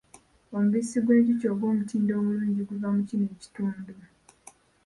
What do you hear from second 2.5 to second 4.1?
guva mu kino ekitundu.